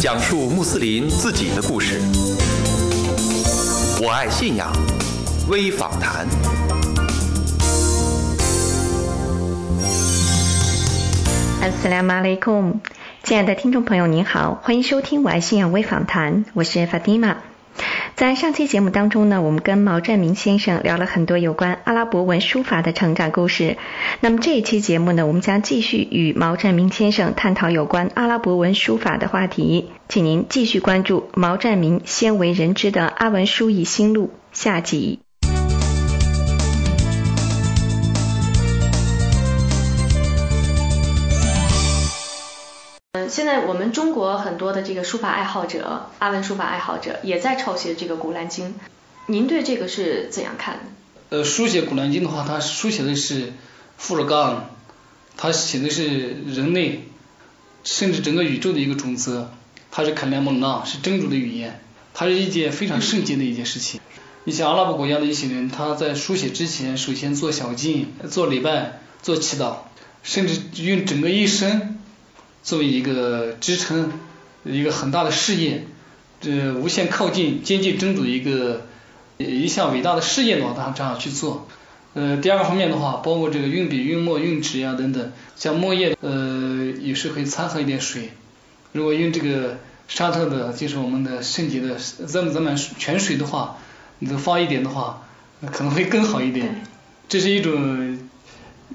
[0.00, 2.00] 讲述穆斯林自己的故事。
[4.00, 4.72] 我爱信仰
[5.48, 6.24] 微访谈。
[11.60, 12.78] 阿斯拉马雷库，
[13.24, 17.34] 亲爱的听众朋友，您好，欢迎收听我爱信仰微访谈，我是 Fatima。
[18.18, 23.76] 在上期节目当中呢，我们跟毛占明先生聊了很多有关阿拉伯文书法的成长故事。
[24.18, 35.20] 那么这一期节目呢，我们将继续与毛占明先生探讨有关阿拉伯文书法的话题，请您继续关注毛占明鲜为人知的阿文书艺心路下集。
[43.12, 48.68] 嗯现在我们中国很多的这个书法爱好者，阿文书法爱好者也在抄写这个《古兰经》，
[49.24, 51.38] 您对这个是怎样看的？
[51.38, 53.54] 呃，书写《古兰经》的话，它书写的是
[53.96, 54.68] 富尔干，
[55.38, 57.08] 它写的是人类，
[57.82, 59.52] 甚至整个宇宙的一个准则，
[59.90, 61.80] 它是坎莱蒙纳，是真主的语言，
[62.12, 64.02] 它是一件非常圣洁的一件事情。
[64.44, 69.76] 你像阿拉伯国家的一些人，他在书写之前，首先做小经、做礼拜、做祈祷，
[70.22, 71.94] 甚至用整个一生。
[72.62, 74.12] 作为一个支撑，
[74.64, 75.86] 一个很大的事业，
[76.40, 78.86] 这无限靠近经济真主的一个
[79.38, 81.66] 一项伟大的事业的话，他这样去做。
[82.14, 88.30] 呃，第二个方面的话，包括这个运笔、运墨、运纸呀等等，像墨液，呃，有时会掺和一点水。
[88.92, 89.78] 如果用这个
[90.08, 93.78] 沙特的，就是我们的圣洁的咱们咱们泉水的话，
[94.18, 95.22] 你放一点的话，
[95.70, 96.84] 可能会更好一点。
[97.28, 98.18] 这是一种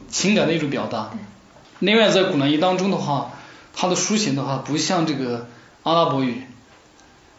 [0.10, 1.12] 情感的一种表达。
[1.80, 3.33] 另外，在古兰经当中的话。
[3.76, 5.48] 它的书写的话不像这个
[5.82, 6.44] 阿拉伯语，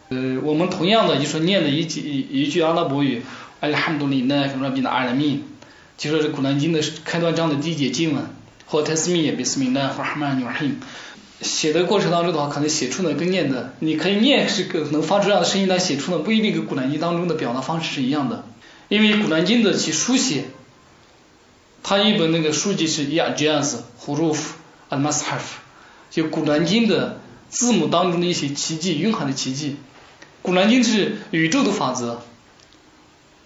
[0.09, 3.23] 呃，我们同样的就说念的一句一句阿拉伯语，
[3.61, 5.43] 哎呀，汉多里呢，什么比那阿拉米，
[5.97, 8.25] 就说是古兰经的开端章的第一节经文，
[8.67, 10.71] 或泰斯米也比斯米呢，或哈曼纽黑，
[11.41, 18.43] 写的过程当中的话，可能写出的跟念的，你可以念是个能发出这样的声音，但写出的不一定跟古兰经当中的表达方式是一样的，
[18.89, 20.45] 因为古兰经的其书写，
[21.81, 24.55] 它一本那个书籍是亚吉安斯、胡鲁夫、
[24.89, 25.61] 阿马斯哈夫。
[26.15, 29.75] 就古兰经的字母当中的一些奇迹，蕴含的奇迹。
[30.41, 32.21] 古兰经是宇宙的法则，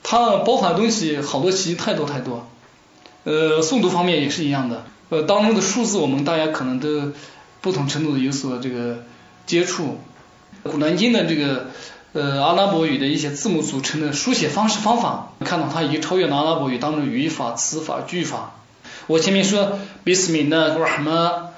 [0.04, 2.48] 它包含的东西好多奇迹太多太多。
[3.24, 7.12] 呃，诵读方面也是一样的，呃，当中的数字我们大家可能都
[7.60, 9.04] 不同程度的有所这个
[9.48, 9.98] 接触。
[10.62, 11.72] 古兰经的这个
[12.14, 18.54] 呃阿拉伯语的一些字母组成的书写方式方法，看到它已经超越了阿拉伯语当中语法、词法、句法。
[19.08, 21.49] 我前面说，Bismillah ar-Rahman。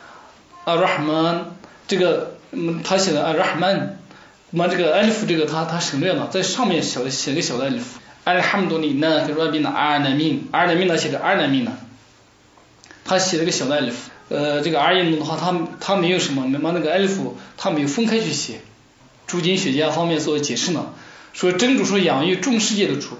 [0.75, 1.45] 阿拉哈曼，
[1.87, 3.99] 这个嗯，他写的阿拉哈曼，
[4.51, 7.99] 那么这个艾利夫这个他他省略了，在上面小写个小的艾利夫。
[8.23, 11.73] 阿拉哈姆多里呢，给说比那阿尔南命，阿尔南命呢写的阿尔南命呢，
[13.03, 14.11] 他写了个小的艾利夫。
[14.29, 18.61] 呃，这个阿尔印的话，他他没有什么，把那个艾利夫他没有分开去写。
[19.27, 20.93] 诸经学家方面做解释呢，
[21.33, 23.17] 说真主说养育众世界的主。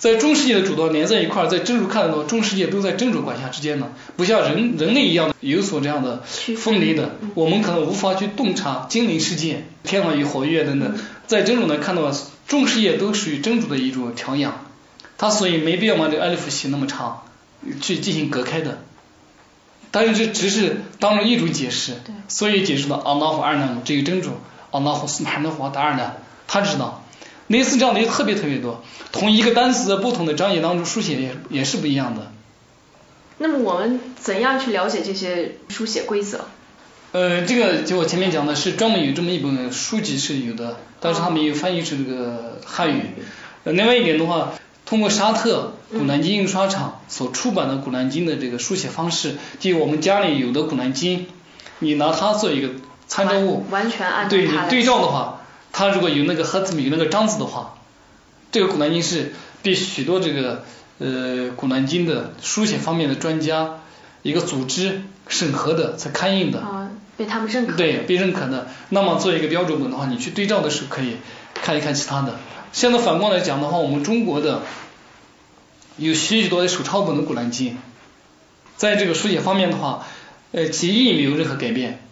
[0.00, 6.22] 在中世纪的主道连在一块儿，在真主看得到，中世界都在真主管辖之间呢，不像人人类一样的有所这样的
[6.56, 12.10] 分离的，我们可能无法去洞察精灵世界、天堂与火月等等，在真主呢看到，
[12.48, 14.64] 中世界都属于真主的一种调养，
[15.18, 17.24] 他所以没必要把这个艾利夫写那么长，
[17.82, 18.78] 去进行隔开的，
[19.90, 21.92] 但是这只是当成一种解释，
[22.26, 24.30] 所以解释了阿拉夫二呢，这个真主，
[24.70, 26.12] 阿拉夫斯曼的话的二呢，
[26.46, 26.99] 他知道。
[27.50, 28.80] 类似这样的也特别特别多，
[29.10, 32.30] 同一个单词在不同的章节当中书写也也是不一样的。
[33.38, 36.44] 那么我们怎样去了解这些书写规则？
[37.10, 43.02] 呃，这个就我前面讲的是专门有这么一本书籍是有的，但是它没有翻译成这个汉语。
[43.64, 44.52] 另外一点的话，
[44.86, 51.26] 通过沙特古兰经印刷厂所出版的古兰经的这个书写方式，就我们家里有的古兰经，
[51.80, 52.68] 你拿它做一个
[53.08, 55.39] 参照物，完全按照对你对照的话。
[55.72, 57.78] 他如果有那个盒子有那个章子的话，
[58.52, 60.64] 这个古兰经是被许多这个
[60.98, 63.80] 呃古兰经的书写方面的专家
[64.22, 66.60] 一个组织审核的才刊印的。
[66.60, 67.76] 啊，被他们认可。
[67.76, 68.68] 对，被认可的。
[68.88, 71.16] 那么做一个标准本的话，你去对照的时候可以
[71.54, 72.38] 看一看其他的。
[72.72, 74.62] 现在反过来讲的话，我们中国的
[75.96, 77.78] 有许许多的手抄本的古兰经，
[78.76, 80.06] 在这个书写方面的话，
[80.52, 82.02] 呃，其意义没有任何改变。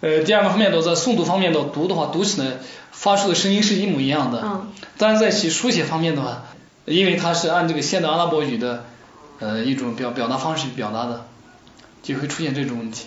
[0.00, 2.58] 呃，第二个方面都在诵读方面的读的话，读起来
[2.90, 4.40] 发出的声音是一模一样的。
[4.42, 4.72] 嗯。
[4.96, 6.44] 但是在其书写方面的话，
[6.86, 8.84] 因为它是按这个现代阿拉伯语的
[9.38, 11.26] 呃一种表表达方式表达的，
[12.02, 13.06] 就会出现这种问题。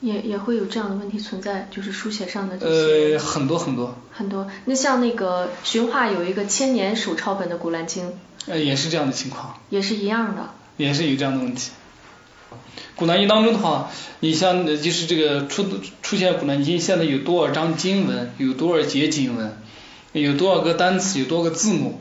[0.00, 3.14] 也也会有这样的问题存在，就是书写上的这些。
[3.14, 3.96] 呃，很多很多。
[4.12, 8.12] 很多，那像那个寻化有一个千年手抄本的古兰经。
[8.46, 9.58] 呃，也是这样的情况。
[9.70, 10.50] 也是一样的。
[10.76, 11.70] 也是有这样的问题。
[12.94, 15.66] 古兰经当中的话，你像就是这个出
[16.02, 19.56] 出现古兰经，现在有多少章经文，有多少节经文，
[20.12, 22.00] 有多少个单词，有多少个字母，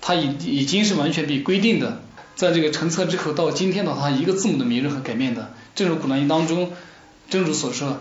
[0.00, 2.02] 它已已经是完全被规定的。
[2.34, 5.52] 在这个成册之后，到今天的话，一个字母都没任何改变的。
[5.74, 6.72] 正如古兰经当中，
[7.30, 8.00] 正如所说，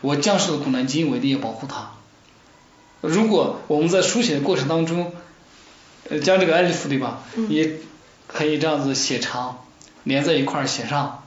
[0.00, 1.92] 我降世的古兰经，我一定要保护它。
[3.00, 5.12] 如果我们在书写的过程当中，
[6.10, 7.78] 呃，将这个艾利夫对吧，也
[8.26, 9.64] 可以这样子写长，
[10.04, 11.24] 连在一块儿写上。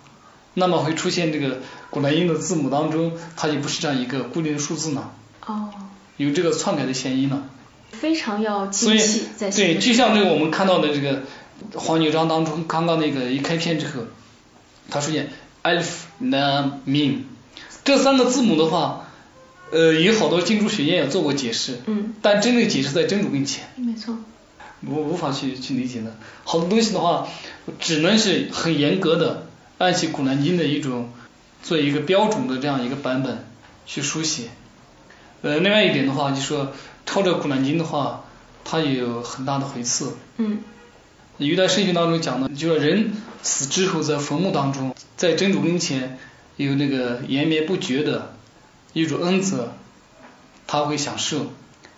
[0.55, 1.59] 那么会出现这个
[1.89, 5.11] 古兰经的字母当中，它就不是这样一个固定的数字呢。
[5.45, 5.69] 哦。
[6.17, 7.43] 有这个篡改的嫌疑呢。
[7.91, 11.23] 非常要精细，在对，就像这个我们看到的这个
[11.73, 14.01] 黄牛章当中，刚刚那个一开篇之后，
[14.89, 15.31] 它出现
[15.63, 15.85] alif
[16.21, 17.21] lam mim
[17.83, 19.07] 这三个字母的话，
[19.71, 21.79] 呃，有好多经书学院也做过解释。
[21.85, 22.13] 嗯。
[22.21, 23.65] 但真正解释在真主面前。
[23.75, 24.17] 没错。
[24.85, 27.27] 我无法去去理解的，好多东西的话，
[27.79, 29.47] 只能是很严格的。
[29.83, 31.11] 按起古兰经的一种，
[31.61, 33.45] 做一个标准的这样一个版本
[33.85, 34.49] 去书写。
[35.41, 36.71] 呃，另外一点的话，就说
[37.05, 38.25] 抄着古兰经的话，
[38.63, 40.15] 它也有很大的回赐。
[40.37, 40.59] 嗯。
[41.37, 46.19] 有代圣经当中讲的，就说人死之后在坟墓当中，在真主跟前
[46.57, 48.35] 有那个延绵不绝的
[48.93, 49.73] 一种恩泽，
[50.67, 51.51] 他会享受，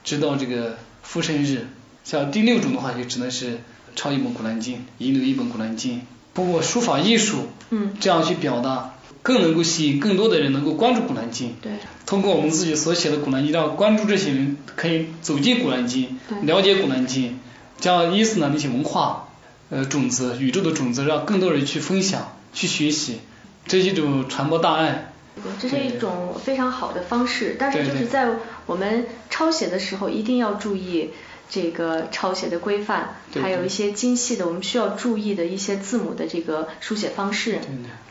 [0.06, 1.68] 直到这个复生日。
[2.06, 3.60] 像第六种的话，就只能是
[3.96, 6.02] 抄一本古兰经，遗留一本古兰经。
[6.36, 8.94] 通过书法艺术，嗯，这样去表达，
[9.24, 11.56] 更能够吸引更多的人能够关注古兰经。
[11.62, 11.72] 对。
[12.06, 17.40] 通过我们自己所写的古兰经，让关注这些人可以走进古兰经，了解古兰经，
[17.80, 19.30] 将伊斯兰的一些文化，
[19.72, 23.22] 呃，种子，宇宙的种子，让更多人去分享、去学习，
[23.66, 25.14] 这是一种传播大爱。
[25.60, 28.28] 这是一种非常好的方式，但是就是在
[28.68, 31.10] 我们抄写的时候，一定要注意。
[31.48, 37.60] 这个抄写的规范，还有一些精细的，我们需要注意的一些字母的这个书写方式，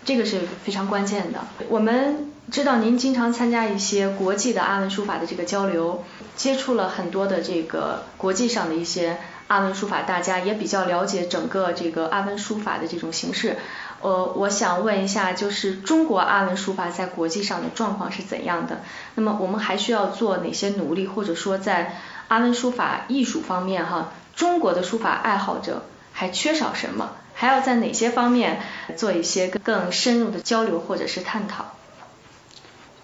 [0.05, 1.41] 这个是非常关键的。
[1.69, 6.05] 我们知道您经常参加一些国际的阿文书法的这个交流，
[6.37, 13.57] 接触了很多的这个国际上的一些阿文书法大家，也比较了解整个这个阿文书法的这种形式。
[14.01, 18.83] 呃，我想问一下，就是中国阿文书法在国际上的状况是怎样的？
[19.15, 21.97] 那么我们还需要做哪些努力，或者说在？
[22.29, 27.13] 阿文书法艺术方面，哈，中国的书法爱好者还缺少什么？
[27.35, 28.63] 还要在哪些方面
[28.97, 31.65] 做一些更深入的交流或者是探讨？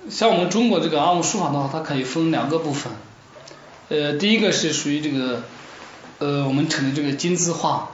[0.09, 2.93] 像我们中国这个阿文书法的话，它可以分两个部分。
[3.89, 5.43] 呃，第一个是属于这个，
[6.19, 7.91] 呃，我们称的这个金字画，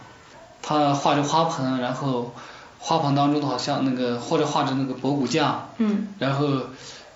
[0.62, 2.34] 它画着花盆，然后
[2.79, 6.46] 花盆当中的话，像那个或者画着那个博古架，嗯，然后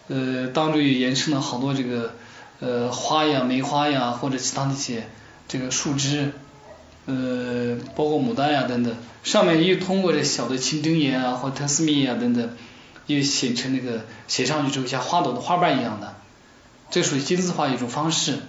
[0.08, 2.14] 呃当中也延伸了好多这个。
[2.60, 5.08] 呃，花呀，梅花呀，或者其他的一些
[5.48, 6.32] 这个树枝，
[7.06, 12.50] 呃，包括牡丹呀等等，上面又通过这小的清真岩啊或特斯密呀等等，
[13.06, 16.16] 又形成那个写上去之后像花朵的花瓣一样的，
[16.90, 18.40] 这属于金字化一种方式，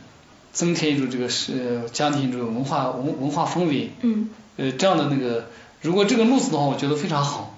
[0.51, 3.93] 增添一种这个是家庭这种文化文文化氛围。
[4.01, 4.29] 嗯。
[4.57, 5.45] 呃，这样的那个，
[5.81, 7.55] 如果这个路子的话，我觉得非常好。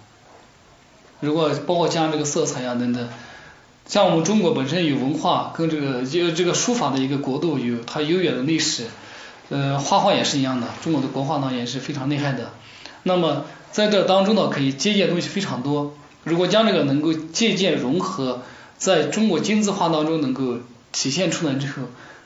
[1.19, 3.09] 如果包括加上这个色彩呀等等。
[3.85, 8.85] 像我们中国本身有文化，跟这个就这个书法的一个国度有它悠远的历史，
[9.49, 12.51] 呃，画画也是一样的，中国的国画呢也是非常厉害的。
[13.03, 15.93] 那么在这当中呢，可以借鉴东西非常多。
[16.23, 18.43] 如果将这个能够借鉴融合，
[18.77, 20.59] 在中国金字画当中能够
[20.93, 21.83] 体现出来之后，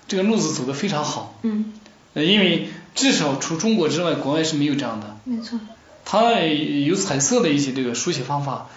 [0.08, 1.40] 这个路子走得非常好。
[1.42, 1.74] 嗯。
[2.14, 5.18] 呃，因为至少除中国之外，国外是没有这样的。
[5.24, 5.60] 没错。
[6.06, 8.70] 它有彩色的一些这个书写方法。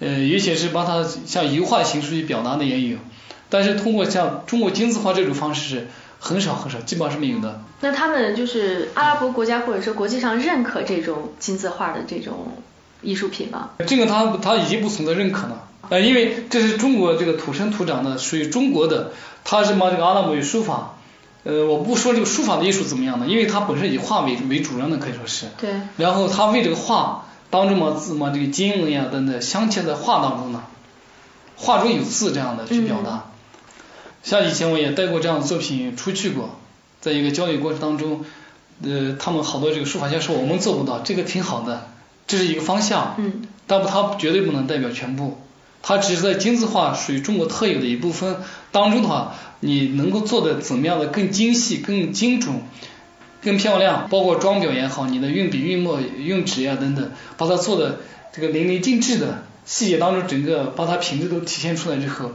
[0.00, 2.98] 呃，有些是把它像油画形式去表达的也有，
[3.48, 5.88] 但是通过像中国金字画这种方式是
[6.20, 7.60] 很少很少，基本上是没有的。
[7.80, 12.62] 那他们就是阿拉伯国家或者说国际上认可这种金字画的这种
[13.02, 13.70] 艺术品吗？
[13.88, 19.10] 这个他他已经不存在认可了，呃，因为这是中国这个土生土长的，属于中国的，
[19.42, 20.94] 他是把这个阿拉伯语书法，
[21.42, 25.46] 呃，我不说这个书法的艺术怎么样的，因为它本身以画为为主人的可以说是。
[25.60, 25.70] 对。
[25.96, 27.24] 然后他为这个画。
[27.50, 30.64] 当中嘛字嘛这个经文呀等等镶嵌在画当中呢，
[31.56, 33.24] 画中有字这样的去表达。
[34.22, 36.58] 像以前我也带过这样的作品出去过，
[37.00, 38.24] 在一个交流过程当中，
[38.82, 41.88] 呃，他们好多这个书法家说我们做不到，这个挺好的，
[42.26, 43.14] 这是一个方向。
[43.18, 43.42] 嗯。
[43.66, 45.38] 但不，它绝对不能代表全部，
[45.82, 48.36] 它只是在金字画属于中国特有的一部分
[48.72, 52.62] 当中的话，你能够做的怎么样的更精细、更精准。
[53.42, 58.00] 更漂亮，包括装裱也好，你的运笔、运墨、用纸呀等等，把它做的
[58.32, 62.32] 这个淋漓尽致的细节当中，整个把它品质都体现出来之后，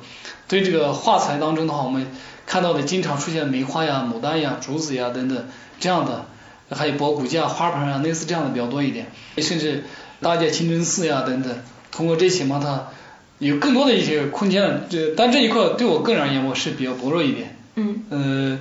[0.48, 2.08] 对这个画材当中的话，我们
[2.46, 5.46] 看到的经常出现梅花呀、牡丹呀、竹子呀等等
[5.80, 6.26] 这样的，
[6.70, 9.08] 还有博古架、花盆啊，类似这样的比较多一点，
[9.38, 9.84] 甚至
[10.22, 11.52] 搭建清真寺呀等等，
[11.92, 12.88] 通过这些嘛，它
[13.40, 14.84] 有更多的一些空间。
[14.90, 17.58] 这但这一块对我个人而言，我是比较薄弱一点。
[17.76, 18.04] 嗯。
[18.10, 18.60] 呃，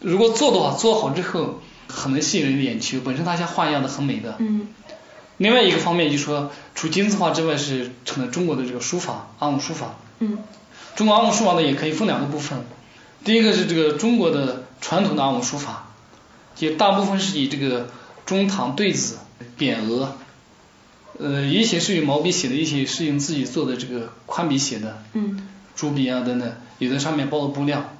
[0.00, 4.36] 如果做的话，做好之后很能吸引人的眼球，本身它像画一样的很美的。
[4.38, 4.68] 嗯。
[5.38, 9.96] 另外一个方面就是说，除金字画之外，是成了中国的这个书法，阿姆书法。
[10.20, 10.38] 嗯。
[10.96, 12.64] 中国阿姆书法呢，也可以分两个部分。
[13.24, 15.92] 第一个是这个中国的传统的阿姆书法，
[16.58, 17.88] 也大部分是以这个
[18.26, 19.18] 中堂对子、
[19.58, 20.16] 匾额，
[21.18, 25.02] 呃，一些是用毛笔写的，一些是用自己做的这个宽笔写的。
[25.14, 25.48] 嗯。
[25.76, 27.92] 朱笔啊等等，有的上面包了布料。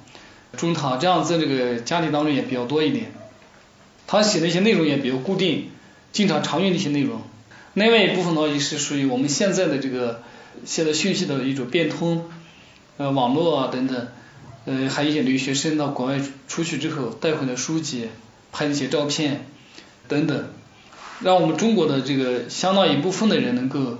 [0.57, 3.11] 中唐这样在这个家庭当中也比较多一点。
[4.07, 5.69] 他写的一些内容也比较固定，
[6.11, 7.21] 经常常用的一些内容。
[7.75, 10.23] 另外一部分呢，也是属于我们现在的这个
[10.65, 12.25] 现在讯息的一种变通，
[12.97, 14.07] 呃，网络啊等等，
[14.65, 18.09] 呃，还有一些留学生到国外出去之后带回的书籍、
[18.51, 19.45] 拍的一些照片
[20.07, 20.47] 等等，
[21.21, 23.99] 让我们中国的这个相当一部分的人能够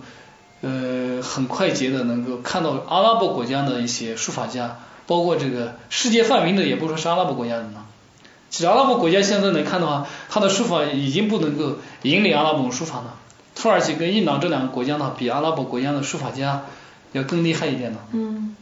[0.62, 7.88] 呃很快捷的能够看到阿拉伯国家的一些书法家，包括这个世界范围的，也不说是阿拉伯国家的嘛。
[8.52, 13.16] 其实阿拉伯国家现在能看的话，他的书法已经不能够引领阿拉伯书法了。
[13.56, 16.66] 土耳其跟伊朗这两个国家呢，比阿拉伯国家的书法家
[17.14, 17.98] 要更厉害一点的。
[18.12, 18.56] 嗯。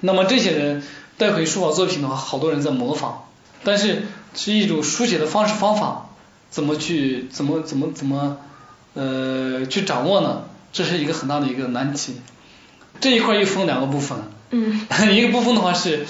[0.00, 0.82] 那么这些人
[1.16, 3.12] 带回书法作品的话，好多人在模仿，
[3.64, 4.02] 但是
[4.34, 6.10] 是一种书写的方式方法，
[6.50, 8.36] 怎么去怎么怎么怎么
[8.92, 10.42] 呃去掌握呢？
[10.72, 12.20] 这是一个很大的一个难题。
[13.00, 14.18] 这一块又分两个部分。
[14.50, 14.86] 嗯。
[15.12, 16.06] 一个部分的话是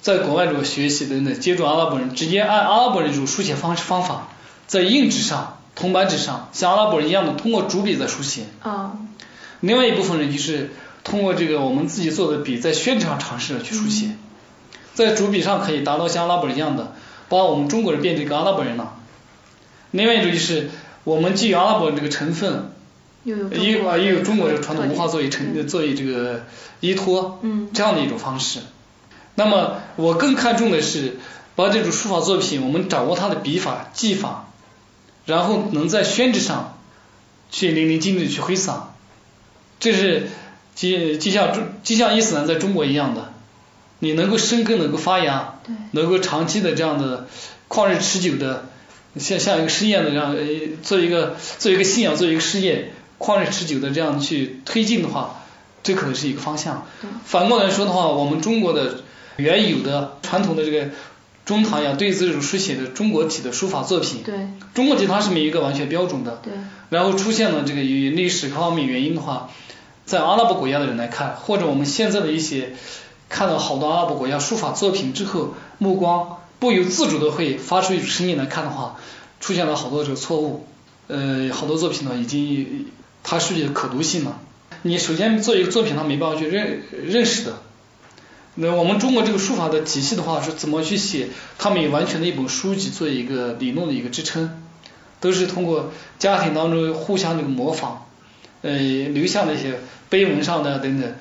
[0.00, 4.28] 在国外这个学习等等，接触阿拉伯人，直接按阿拉伯人这种书写方式方法，
[4.66, 5.54] 在硬纸上。
[5.78, 8.44] 铜板纸上，像阿拉伯人一样的通过主笔在书写。
[8.62, 8.96] 啊。
[9.60, 10.70] 另外一部分人就是
[11.04, 14.16] 通过这个我们自己做的笔，在宣纸上尝试着去书写，
[14.94, 16.94] 在主笔上可以达到像阿拉伯人一样的，
[17.28, 18.94] 把我们中国人变成一个阿拉伯人了。
[19.90, 20.70] 另外一种就是
[21.04, 22.72] 我们基于阿拉伯这个成分，
[23.26, 26.46] 又有又又有中国的传统文化作为成作为这个
[26.80, 28.60] 依托，嗯这样的一种方式。
[29.34, 31.18] 那么我更看重的是
[31.54, 34.44] 把这种书法作品，我们掌握它的笔法技法。
[35.26, 36.78] 然后能在宣纸上
[37.50, 38.94] 去淋漓尽致去挥洒，
[39.80, 40.28] 这是
[40.76, 43.32] 就就像中就像伊斯兰在中国一样的，
[43.98, 45.58] 你能够生根能够发芽，
[45.90, 47.26] 能够长期的这样的
[47.68, 48.66] 旷日持久的
[49.16, 50.36] 像像一个实验的这样
[50.84, 55.42] 做一个做一个信仰做一个事业旷日持久的这样去推进的话，
[55.82, 56.86] 这可能是一个方向。
[57.24, 59.04] 反过来说的话，我们中国的
[59.36, 60.90] 原有的传统的这个。
[61.46, 64.34] 中唐呀，对这种书写的中国体的书法作品，对，
[64.74, 66.52] 中国体它是没有一个完全标准的，对，
[66.88, 69.48] 然后出现了这个与历史各方面原因的话，
[70.04, 72.74] 在阿拉伯国家的人来看，或者我们现在的一些
[73.28, 78.96] 看到好多阿拉伯国家书法作品之后，目光不由自主的会发出一种声音来看的话，
[79.38, 80.66] 出现了好多这个错误，
[81.06, 82.88] 呃，好多作品呢已经
[83.28, 84.38] 它是有可读性了，
[84.82, 87.58] 你首先做一个作品，它没办法去认认识的。
[88.54, 91.28] 那我们中国这个书法的体系的话是怎么去写？
[91.58, 94.62] 他们有完全的一本书籍做一个理论的一个支撑，
[95.20, 95.90] 都是通过
[96.20, 98.06] 家庭当中互相这个模仿，
[98.62, 101.12] 呃，留下那些碑文上的等等，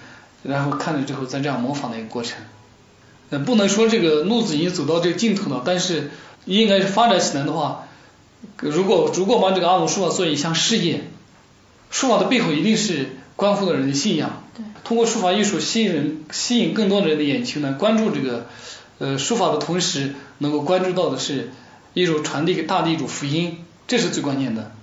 [0.43, 2.38] 然后看了之后再这样模仿的一个过程。
[3.31, 6.12] 呃，不能说这个路子已经走到这个尽头了，但是
[6.45, 7.88] 应该是发展起来的话，
[8.59, 11.01] 如果如果把这个阿姆书法做一项事业，
[11.95, 14.43] 书法的背后一定是关乎了人的信仰。
[14.83, 18.47] 通过书法艺术吸引人，吸引更多的人的眼球呢，关注这个
[18.99, 21.51] 呃书法的同时，能够关注到的是
[21.93, 24.73] 一种传递给大地一种福音，这是最关键的。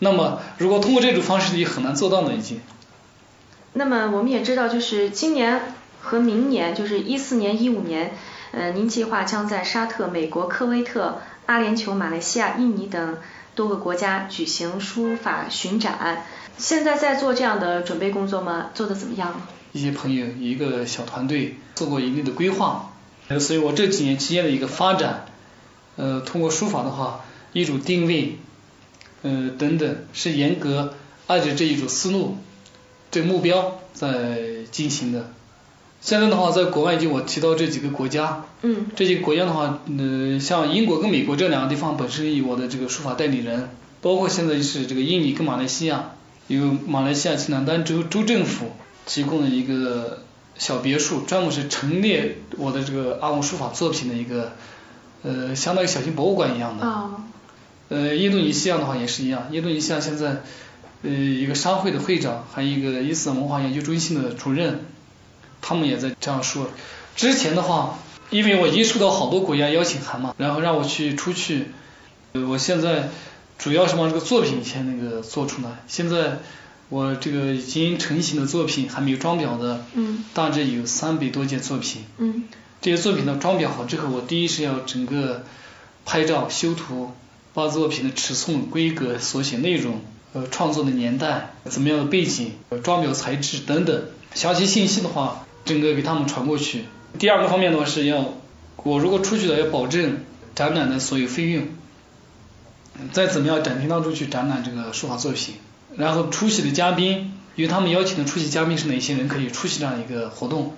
[0.00, 2.60] 那么如果通过这种方式，也很难做到呢，已经。
[3.74, 8.16] 那么我们也知道，就是今年和明年，就是一四年、一五年，
[8.50, 13.18] 呃，您计划将在沙特、美国、科威特、阿联酋、马来西亚、印尼等
[13.54, 16.24] 多个国家举行书法巡展。
[16.58, 18.70] 现在在做这样的准备工作吗？
[18.74, 19.40] 做的怎么样？
[19.72, 22.92] 一些朋友一个小团队做过一定的规划，
[23.40, 25.26] 所以我这几年期间的一个发展，
[25.96, 28.38] 呃，通过书法的话，一种定位，
[29.22, 30.94] 呃等等，是严格
[31.26, 32.38] 按照这一种思路，
[33.10, 35.30] 这目标在进行的。
[36.06, 43.70] 现在的话，在国外就我提到这几个国家，嗯，这几个国家的话，呃，像英国跟美国这两个地方本身有我的这个书法代理人，
[44.00, 46.12] 包括现在是这个印尼跟马来西亚。
[46.46, 48.66] 有马来西亚吉兰丹州州政府
[49.04, 50.22] 提供的一个
[50.56, 54.52] 小别墅，专门是陈列我的这个阿文书法作品的一个，
[55.24, 56.86] 呃，相当于小型博物馆一样的。
[56.86, 57.16] 啊。
[57.88, 60.42] 呃，印度尼西亚的话也是一样，印度尼西亚现在
[61.02, 64.84] 呃一个商会的会长，还有一个伊斯兰文化研究中心的主任，
[65.66, 66.68] 他们也在这样说。
[67.16, 67.98] 之前的话，
[68.30, 71.72] 因为我已经收到好多国家邀请函嘛，然后让我去出去，
[72.34, 73.08] 呃，我现在。
[73.58, 76.40] 主要是把这个作品先那个做出来，现在
[76.90, 82.04] 我这个已经成型的作品还没有装裱的，嗯，大致有三百多件作品。
[82.18, 82.44] 嗯，
[82.82, 85.42] 这些作品呢装裱好之后，我第一是要整个
[86.04, 87.12] 拍照修图，
[87.54, 90.02] 把作品的尺寸、规格、所写内容、
[90.34, 92.52] 呃创作的年代、怎么样的背景、
[92.84, 94.04] 装裱材质等等
[94.34, 96.84] 详细信息的话，整个给他们传过去。
[97.18, 98.32] 第二个方面的话是要，
[98.76, 101.68] 我如果出去了要保证展览的所有费用，
[103.12, 105.56] 在怎么样展厅当中去展览这个书法作品。
[105.96, 110.74] 然后出席的嘉宾，因为他们邀请的出席嘉宾是哪些人可以出席这样一个活动？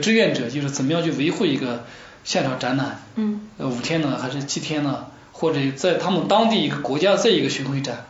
[0.00, 1.84] 志愿者就是怎么样去维护一个
[2.24, 3.02] 现场展览？
[3.16, 3.48] 嗯。
[3.58, 5.06] 呃，五天呢，还是七天呢？
[5.32, 8.06] 或者在他们当地一个国家再一个巡回展，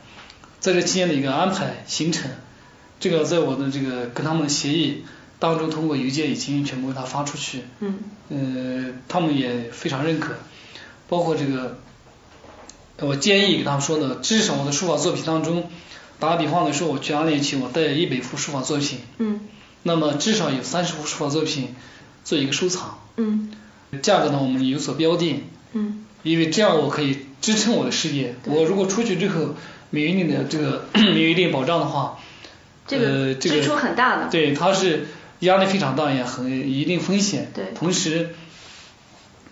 [0.61, 2.31] 在这期间的一个安排行程，
[2.99, 5.05] 这个在我的这个跟他们的协议
[5.39, 7.63] 当中，通过邮件已经全部给他发出去。
[7.81, 7.99] 嗯。
[8.31, 10.35] 呃，他们也非常认可，
[11.09, 11.79] 包括这个，
[12.99, 15.71] 我建议给他们说的，至少我的书法作品当中。
[16.21, 19.39] 打个比方来说，我去阿联酋，我带一百幅书法作品，嗯，
[19.85, 21.77] 那么至少有三十幅书法作品
[22.25, 23.53] 做一个收藏，嗯，
[24.03, 28.35] 价格呢我们有所标定，嗯，因为这样我可以支撑我的事业。
[28.47, 29.55] 我如果出去之后
[29.91, 32.19] 没有一定的这个没有一定保障的话，
[32.89, 35.07] 这个支出很大的，对，它是
[35.41, 38.35] 压力非常大，也很一定风险，对，同时，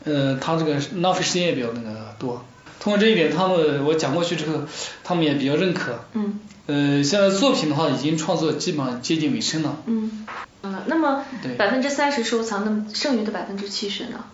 [0.04, 2.44] 呃，他这个浪费时间也比较那个多。
[2.78, 4.62] 通过这一点，他们我讲过去之后，
[5.02, 6.40] 他们也比较认可，嗯。
[6.66, 9.76] 呃，现在作品的话已经创作基本上接近尾声了。
[9.86, 10.26] 嗯，
[10.62, 11.24] 嗯，那么
[11.56, 14.24] 百分之三十收藏，那么剩余的百分之七十呢？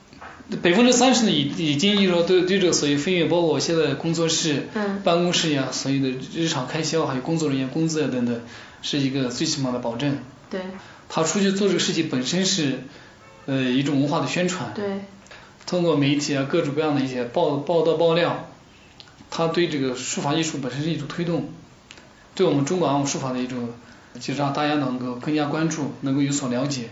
[0.63, 8.41] 百分之三十呢，已已经就是说对对这个所有费用，包括我现在工作室、嗯、办公室呀，所有的日常开销，还有工作人员工资啊等等，
[8.81, 10.17] 是一个最起码的保证。
[10.51, 10.61] 对。
[11.15, 12.85] 他出去做这个事情本身是
[13.45, 14.73] 呃一种文化的宣传。
[14.75, 15.03] 对。
[15.67, 18.49] 通过媒体啊各种各样的一些报报道爆料，
[19.31, 21.51] 他对这个书法艺术本身是一种推动。
[22.35, 23.69] 对我们中国文书法的一种，
[24.19, 26.89] 就让大家能够更加关注，能够有所了解。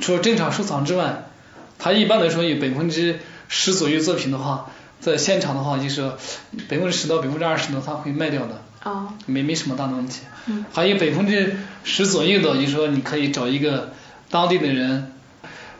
[0.00, 1.26] 除了正常收藏之外，
[1.78, 6.12] 他一般来说有百分之十左右作品的话，在现场的话就是
[6.68, 8.62] 百分之十到百分之二十呢，他会卖掉的。
[8.84, 9.12] 哦。
[9.26, 10.20] 没没什么大的问题。
[10.46, 10.64] 嗯。
[10.72, 13.92] 还有百分之十左右的，就是说你可以找一个
[14.30, 15.12] 当地的人，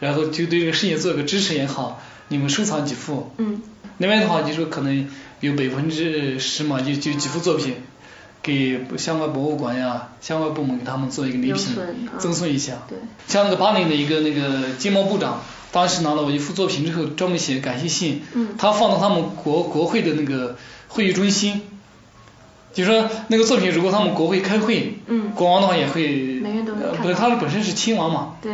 [0.00, 3.32] 然后就对这个事业做个支持也好，你们收藏几幅。
[3.38, 3.62] 嗯。
[3.98, 5.08] 另外的话，就说可能
[5.40, 7.74] 有百分之十嘛，就就几幅作品。
[8.40, 11.76] 给相关博物馆呀、相关部门给他们做一个礼品，
[12.18, 12.74] 赠送一下。
[12.88, 12.96] 对。
[13.26, 18.22] 像那个巴黎的一个那个经贸部长，当时拿了我一幅作品之后，专门写感谢信。
[18.32, 18.50] 嗯。
[18.56, 20.56] 他放到他们国国会的那个
[20.86, 21.62] 会议中心，
[22.72, 25.30] 就说那个作品如果他们国会开会，嗯。
[25.34, 26.40] 国王的话也会。
[26.40, 27.02] 每人都能看。
[27.02, 28.36] 不是，他本身是亲王嘛。
[28.42, 28.52] 对。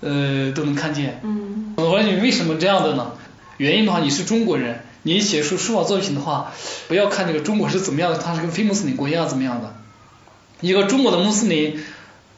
[0.00, 1.20] 呃，都能看见。
[1.22, 1.74] 嗯。
[1.76, 3.12] 我说你为什么这样的呢？
[3.56, 4.84] 原因的话，你是中国人。
[5.04, 6.52] 你写出书法作品的话，
[6.86, 9.74] 不要看这个中国是怎么样的，它是跟非穆斯林国家怎么样的。
[10.60, 11.82] 一个中国的穆斯林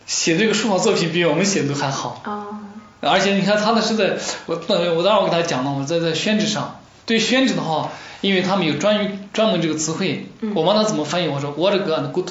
[0.06, 2.22] 写这个书法作品比我们写的都还好。
[2.24, 2.60] 哦。
[3.00, 12.30] 而且你看他的是在，我我当时我给他讲了，我在在宣纸上，对宣纸的话，因为他们有专于专门这个词汇，我问他怎么翻译，我说 what good good，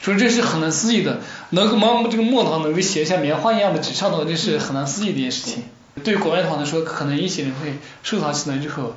[0.00, 1.20] 说这是很难思议的，
[1.50, 5.64] 能够把这个墨汤能够写像棉花一样的纸上头，这是很难思议的一件事情。
[6.04, 8.94] 对国外的话来说，可能一些人会收藏起来之后。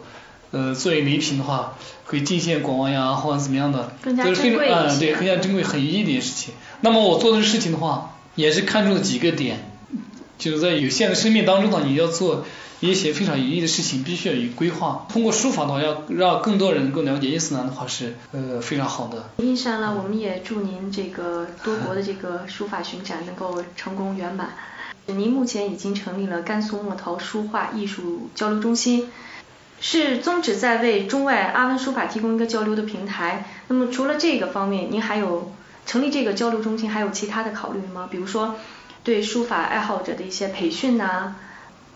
[0.52, 1.74] 呃，作为礼品的话，
[2.06, 6.54] 会进献国王呀，或者怎么样的，更加珍贵嗯，对，更加珍贵，很有意义的一件事情。
[6.80, 9.75] 那么我做这个事情的话，也是看中了几个点，
[10.38, 12.46] 就是在有限的生命当中呢，你要做
[12.80, 15.06] 一些非常有意义的事情，必须要有规划。
[15.10, 19.30] 通过书法的话，要让更多人能够了解伊斯兰的话，是呃非常好的。
[19.38, 24.56] 印山呢，我们也祝您这个多国的这个书法巡展能够成功圆满。
[25.08, 29.10] 您目前已经成立了甘肃墨陶书画艺术交流中心。
[29.82, 33.46] 是宗旨在为中外阿文书法提供一个交流的平台。
[33.68, 35.52] 那么除了这个方面，您还有
[35.86, 38.08] 成立这个交流中心，还有其他的考虑吗？
[38.10, 38.56] 比如说
[39.06, 41.36] 对书法爱好者的一些培训呐，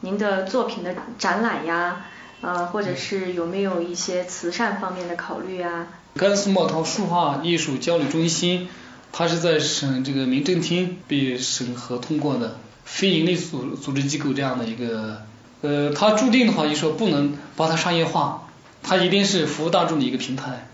[0.02, 2.06] 您的作品的展览呀，
[2.41, 5.88] 呃，或者是有没有一些慈善方面的考虑啊？
[6.15, 8.69] 甘肃墨陶书画艺术交流中心，
[9.12, 15.24] 它是在省这个民政厅被审核通过的非营利组组织机构这样的一个。
[15.62, 18.48] 呃，它注定的话，就说不能把它商业化，
[18.84, 20.67] 它一定是服务大众的一个平台。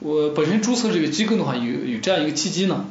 [0.00, 2.84] 我本身注册这个机构的话，有有这样一个契机呢。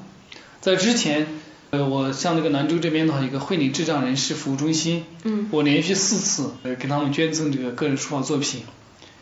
[0.60, 1.28] 在之前，
[1.74, 8.62] 呃，我像那个兰州这边的话，一个会理智障人士服务中心，嗯，我连续四次呃给他们捐赠这个个人书法作品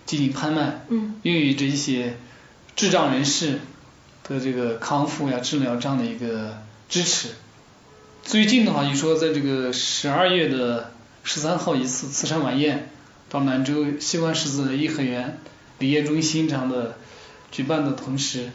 [0.06, 2.18] 进行拍卖，嗯，用于这一些
[2.76, 3.62] 智障人士
[4.28, 6.58] 的这个康复呀、治疗这样的一个
[6.90, 7.30] 支持。
[8.22, 10.92] 最近的话，就说在这个十二月的。
[11.24, 12.90] 十三号一次慈善晚宴，
[13.30, 15.38] 到兰州西关十字颐和园
[15.78, 16.98] 礼业中心这样的
[17.52, 18.50] 举办的同时，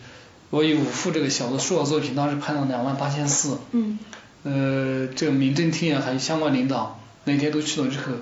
[0.50, 3.58] 我有五幅这个小的书法作品，当时拍了两万八千四。
[3.72, 3.98] 嗯。
[4.44, 8.12] 呃，这个民政厅啊，还有相关领导那天都去了之后，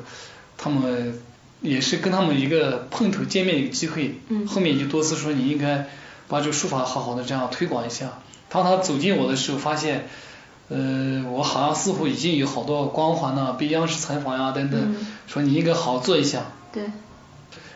[0.57, 1.21] 他们
[1.61, 4.21] 也是跟他们一个碰头见面一个机会。
[4.29, 4.47] 嗯。
[4.47, 5.87] 后面就多次说你应该
[6.29, 8.19] 把这个书法好好的这样推广一下。
[8.49, 10.07] 当他走近我的时候，发现，
[10.69, 16.45] 呃，我好像似乎已经有好多光环了，被央视采访呀等等，说你应该好好做一下。
[16.73, 16.85] 对。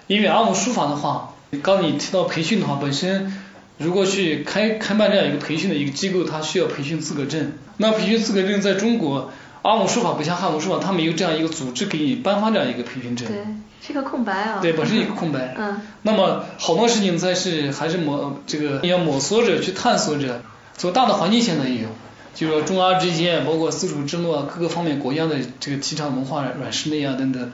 [0.07, 3.31] 因为阿姆书法的话，刚你提到培训的话，本身
[3.79, 7.53] 如果去开开办这样一个培训的一个机构，它需要培训资格证。
[7.77, 9.31] 那培训资格证在中国，
[9.63, 13.27] 阿姆书法不像汉姆书法，它没有这样一个组织给你颁发这样一个培训证。
[13.29, 13.39] 对，
[13.87, 14.59] 是个空白啊。
[14.61, 15.55] 对，本身一个空白。
[15.59, 15.81] 嗯。
[16.03, 20.43] 那么好多事情才是还是摸这个要摸索着去探索着。
[20.77, 21.89] 从大的环境现在也有，
[22.35, 27.53] 就是说中阿之间，包括丝绸之路啊，各个方面国家的这个提倡文化软实力啊等等，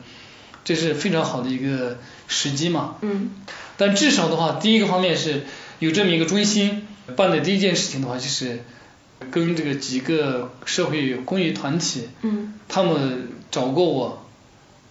[0.64, 2.96] 这是非常好的一个时机嘛。
[3.02, 3.30] 嗯。
[3.76, 5.44] 但至少的话，第一个方面是
[5.78, 8.62] 有这么一个中心，办的第一件事情的话，就是
[9.30, 12.54] 跟这个几个社会公益团体，嗯。
[12.68, 14.26] 他们找过我，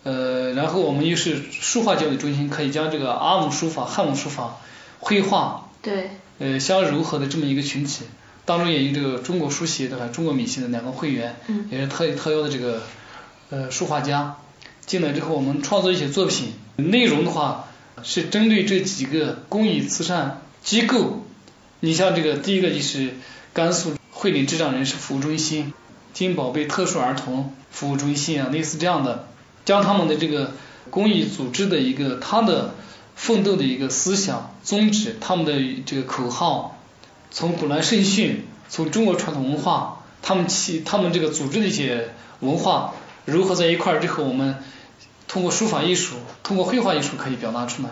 [0.04, 4.58] 呃，然后我们又是书画教育中心，可以将这个阿姆书法、汉姆书法、
[5.00, 6.12] 绘画，对。
[6.40, 8.06] 呃，相融合的这么一个群体。
[8.46, 12.84] 当中也有这个中国书协的和中国美协的两个会员，嗯也是特特邀的这个
[13.50, 14.36] 呃书画家
[14.86, 17.70] 进来之后，我们创作一些作品，内容的话
[18.04, 21.24] 是针对这几个公益慈善机构。
[21.82, 23.14] 你像这个第一个就是
[23.54, 25.74] 甘肃惠林智障人士服务中心、
[26.14, 29.28] 金宝贝特殊儿童服务中心啊，类似这样的，
[29.66, 30.54] 将他们的这个
[30.90, 32.76] 公益组织的一个他的
[33.16, 35.54] 奋斗的一个思想宗旨，他们的
[35.86, 36.78] 这个口号。
[37.30, 42.94] 从古来圣训，从中国传统文化，他们其他们这个组织的一些文化
[43.26, 44.58] 融合在一块儿之后，我们
[45.28, 47.90] 通过书法艺术，通过绘画艺术可以表达出来。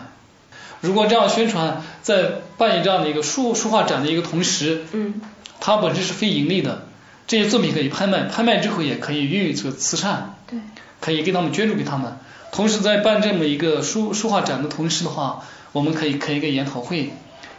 [0.82, 5.14] 如果这样宣传，在办理这样的一个书书画展的一个同时，嗯，
[5.60, 6.88] 它本身是非盈利的，
[7.26, 10.58] 这些作品可以拍卖，拍卖之后也可以运用这个慈善，对，
[11.00, 12.18] 可以给他们捐助给他们。
[12.50, 17.12] 同时在办这么一个书书画展的同时的话，我们可以开一个研讨会。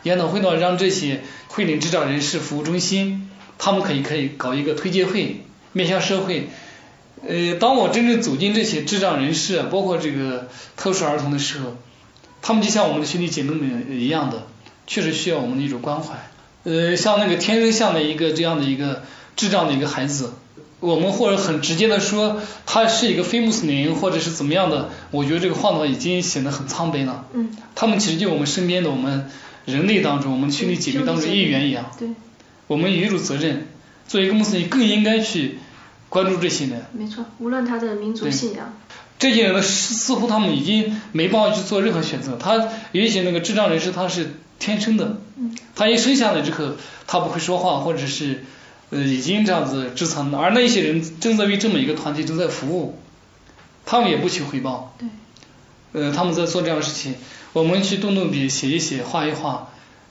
[0.03, 6.49] 研讨会呢，让这些慧领智障人士服务中心，他们可以可以搞一个推介会，面向社会。
[7.25, 11.77] 呃，当我真正走进这些智障人士，包括这个特殊儿童的时候，
[12.43, 14.45] 他们就像我们的兄弟姐妹们一样的，
[14.85, 16.29] 确实需要我们的一种关怀。
[16.65, 19.01] 呃，像那个天生像的一个这样的一个
[19.35, 20.33] 智障的一个孩子，
[20.79, 27.25] 我们或者很直接的说，他是一个非穆斯林或者是怎么样的，我觉得这个话呢已经显得很苍白了。
[27.33, 27.49] 嗯。
[27.73, 29.27] 他们其实就我们身边的我们。
[29.65, 32.09] 人类当中，我们兄弟姐妹当中一员一样，对，
[32.67, 33.65] 我们有一种责任，
[34.05, 35.57] 作为一个穆斯林更应该去
[36.09, 36.85] 关注这些人。
[36.91, 38.73] 没错，无论他的民族信仰。
[39.23, 42.35] 这些人呢，似乎他们已经没办法去做任何选择。
[42.35, 45.21] 他有一些那个智障人士，他是天生的，
[45.77, 46.73] 他一生下来之后，
[47.07, 48.43] 他不会说话，或者是
[48.89, 52.99] 呃已经这样子智残，而那些人正在为这么一个团体正在服务，
[53.85, 54.93] 他们也不求回报。
[54.99, 55.07] 对。
[55.93, 57.15] 呃，他们在做这样的事情。
[57.53, 59.69] 我们去动动笔写一写画一画，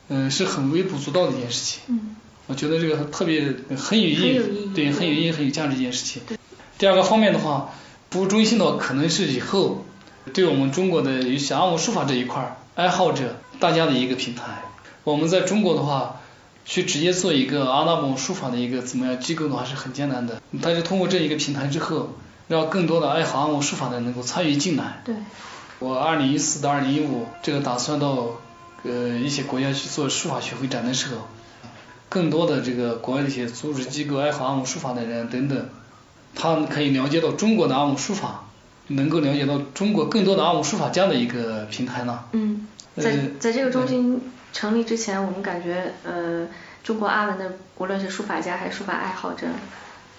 [0.09, 1.83] 嗯，是很微不足道的一件事情。
[1.89, 2.17] 嗯。
[2.47, 4.41] 我觉得这个特别很有意义，
[4.75, 6.23] 对，很有意义、很有价值一件事情。
[6.79, 7.75] 第二个方面的话，
[8.13, 9.87] 服务中心的话，可能是以后
[10.35, 14.65] 对我们中国的有些阿姆书法这一块爱好者大家的一个平台。
[15.03, 16.21] 我们在中国的话，
[16.67, 20.43] 去直接做一个阿拉伯书法的一个怎么样机构的话是很艰难的。
[20.61, 22.11] 但是通过这一个平台之后，
[22.49, 25.01] 让更多的爱好阿姆书法的能够参与进来。
[25.07, 25.15] 对。
[25.79, 28.27] 我二零一四到二零一五这个打算到
[28.83, 31.23] 呃一些国家去做书法学会展的时候，
[32.11, 35.67] 更多的这个国外的一些组织机构爱好阿姆书法的人等等，
[36.35, 38.45] 他们可以了解到中国的阿姆书法，
[38.89, 42.25] 能够了解到中国更多的阿姆书法家的一个平台呢。
[42.33, 42.67] 嗯，
[42.97, 44.21] 在在这个中心
[44.53, 46.49] 成立之前，我们感觉呃
[46.83, 49.47] 中国阿文的无论是书法家还是书法爱好者。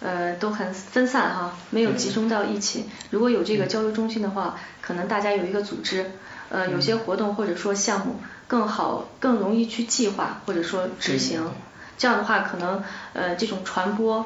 [0.06, 2.84] 呃，都很分散哈，没有集中到一起。
[3.12, 6.12] 如果有这个交流中心的话，可能大家有一个组织，
[6.49, 11.49] 呃，有些活动或者说项目更好，更容易去计划或者说执行。
[11.97, 14.26] 这样的话，可能呃这种传播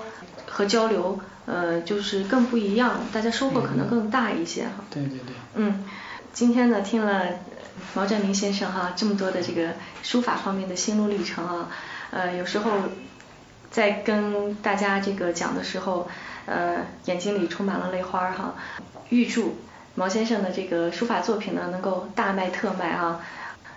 [0.57, 4.83] 和交流呃就是更不一样，大家收获可能更大一些哈。
[4.89, 5.35] 对对对。
[5.53, 5.85] 嗯，
[6.33, 7.25] 今天呢听了
[7.93, 11.69] 毛占明先生哈这么多的这个书法方面的心路历程啊，
[12.09, 12.71] 呃有时候。
[13.69, 16.07] 在跟大家这个讲的时候，
[16.45, 18.55] 呃，眼睛里充满了泪花哈。
[19.09, 19.57] 预祝
[19.93, 23.19] 毛先生的这个书法作品呢能够大卖特卖啊，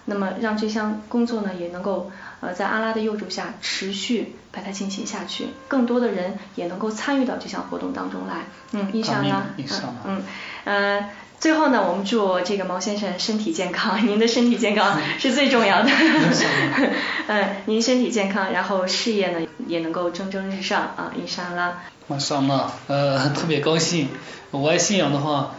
[0.06, 2.10] 那么让这项工作呢也能够
[2.40, 8.46] 呃在阿拉的佑助下持续把它进行下去，更多的人也能够参与到这项活动当中来。
[8.72, 9.46] 嗯，印象呢？
[9.56, 10.22] 嗯嗯
[10.64, 15.90] 呃，最后呢，我们祝这个毛先生身体健康，您的身体健康是最重要的。
[17.28, 21.82] 嗯， 您身体健康，然后事业呢也能够蒸蒸日上啊，印象啦。
[22.08, 24.08] 马上呢，呃，特别高兴。
[24.50, 25.54] 我爱信仰的话。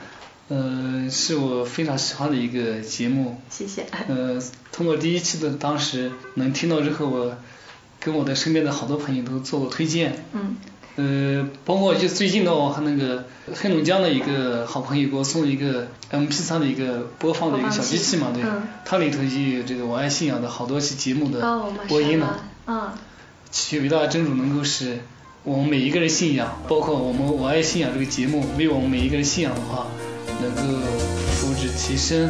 [0.53, 3.39] 嗯，是我非常喜欢的一个节目。
[3.49, 3.85] 谢谢。
[4.09, 4.37] 呃，
[4.73, 7.37] 通过第一期的当时能听到之后，我
[8.01, 10.25] 跟我的身边的好多朋友都做过推荐。
[10.33, 10.57] 嗯。
[10.97, 18.43] 呃，包括就最近的我和那个黑龙江的一个好朋友给我送了一个 M P 三的一个播放的一个小机器嘛，对。
[18.43, 18.63] 嗯。
[18.83, 21.39] 它里头就有这个我爱信仰的好多期节目的
[21.87, 22.43] 播音了。
[22.67, 22.91] 嗯。
[23.51, 24.99] 祈求伟大的真主能够使
[25.43, 29.87] 我们每一个人信仰，包括我们我爱信仰这个节目，为我们每一个人信仰的话。
[30.41, 30.61] 能够
[31.31, 32.29] 福至其身。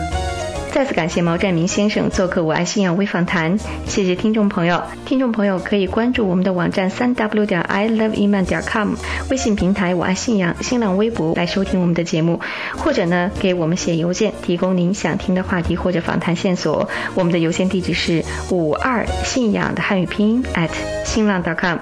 [0.73, 4.82] 再次感谢毛占明先生做客我爱信仰微访谈，谢谢听众朋友。
[5.06, 8.93] 听众朋友可以关注我们的网站三 w 点 i love inman 点 com，
[9.30, 12.39] 微信平台我爱信仰，新浪微博来收听我们的节目，
[12.77, 16.88] 或者呢给我们写邮件，提供您想听的话题或者访谈线索。
[17.15, 20.69] 我们的邮件地址是五二信仰的汉语拼音 at
[21.04, 21.80] 新浪点 .com。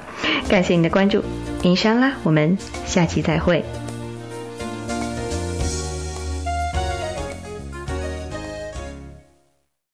[0.50, 1.24] 感谢您的关注
[1.62, 3.63] ，inshallah，我们下期再会。